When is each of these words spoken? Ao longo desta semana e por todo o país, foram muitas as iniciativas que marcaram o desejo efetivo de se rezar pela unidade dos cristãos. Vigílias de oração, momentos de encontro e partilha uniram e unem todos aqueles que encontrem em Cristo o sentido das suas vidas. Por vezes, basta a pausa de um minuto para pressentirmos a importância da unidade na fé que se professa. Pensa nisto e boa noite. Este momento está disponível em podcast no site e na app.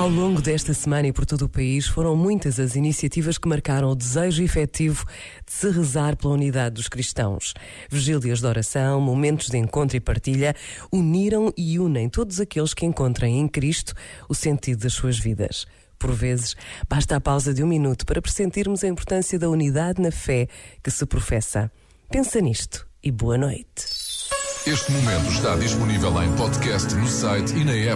Ao 0.00 0.08
longo 0.08 0.40
desta 0.40 0.72
semana 0.72 1.08
e 1.08 1.12
por 1.12 1.26
todo 1.26 1.42
o 1.42 1.48
país, 1.48 1.86
foram 1.86 2.16
muitas 2.16 2.58
as 2.58 2.74
iniciativas 2.74 3.36
que 3.36 3.46
marcaram 3.46 3.90
o 3.90 3.94
desejo 3.94 4.42
efetivo 4.42 5.04
de 5.44 5.52
se 5.52 5.68
rezar 5.68 6.16
pela 6.16 6.32
unidade 6.32 6.76
dos 6.76 6.88
cristãos. 6.88 7.52
Vigílias 7.90 8.40
de 8.40 8.46
oração, 8.46 8.98
momentos 8.98 9.48
de 9.48 9.58
encontro 9.58 9.98
e 9.98 10.00
partilha 10.00 10.56
uniram 10.90 11.52
e 11.54 11.78
unem 11.78 12.08
todos 12.08 12.40
aqueles 12.40 12.72
que 12.72 12.86
encontrem 12.86 13.40
em 13.40 13.46
Cristo 13.46 13.92
o 14.26 14.34
sentido 14.34 14.84
das 14.84 14.94
suas 14.94 15.18
vidas. 15.18 15.66
Por 15.98 16.12
vezes, 16.12 16.56
basta 16.88 17.16
a 17.16 17.20
pausa 17.20 17.52
de 17.52 17.62
um 17.62 17.66
minuto 17.66 18.06
para 18.06 18.22
pressentirmos 18.22 18.82
a 18.82 18.88
importância 18.88 19.38
da 19.38 19.50
unidade 19.50 20.00
na 20.00 20.10
fé 20.10 20.48
que 20.82 20.90
se 20.90 21.04
professa. 21.04 21.70
Pensa 22.10 22.40
nisto 22.40 22.86
e 23.02 23.10
boa 23.10 23.36
noite. 23.36 23.84
Este 24.66 24.92
momento 24.92 25.30
está 25.30 25.56
disponível 25.56 26.22
em 26.22 26.30
podcast 26.36 26.94
no 26.94 27.06
site 27.06 27.54
e 27.54 27.64
na 27.64 27.72
app. 27.72 27.88